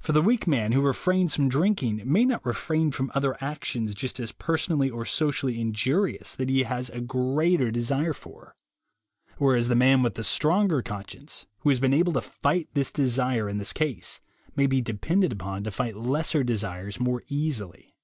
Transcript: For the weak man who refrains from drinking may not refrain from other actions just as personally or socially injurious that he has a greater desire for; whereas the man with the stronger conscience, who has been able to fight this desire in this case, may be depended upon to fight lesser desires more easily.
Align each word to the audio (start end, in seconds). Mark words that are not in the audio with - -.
For 0.00 0.12
the 0.12 0.22
weak 0.22 0.46
man 0.46 0.72
who 0.72 0.80
refrains 0.80 1.36
from 1.36 1.50
drinking 1.50 2.00
may 2.10 2.24
not 2.24 2.42
refrain 2.42 2.90
from 2.90 3.12
other 3.14 3.36
actions 3.44 3.94
just 3.94 4.18
as 4.18 4.32
personally 4.32 4.88
or 4.88 5.04
socially 5.04 5.60
injurious 5.60 6.34
that 6.36 6.48
he 6.48 6.62
has 6.62 6.88
a 6.88 7.02
greater 7.02 7.70
desire 7.70 8.14
for; 8.14 8.56
whereas 9.36 9.68
the 9.68 9.74
man 9.74 10.02
with 10.02 10.14
the 10.14 10.24
stronger 10.24 10.80
conscience, 10.80 11.44
who 11.58 11.68
has 11.68 11.80
been 11.80 11.92
able 11.92 12.14
to 12.14 12.22
fight 12.22 12.70
this 12.72 12.90
desire 12.90 13.46
in 13.46 13.58
this 13.58 13.74
case, 13.74 14.22
may 14.56 14.66
be 14.66 14.80
depended 14.80 15.32
upon 15.34 15.64
to 15.64 15.70
fight 15.70 15.98
lesser 15.98 16.42
desires 16.42 16.98
more 16.98 17.22
easily. 17.28 17.94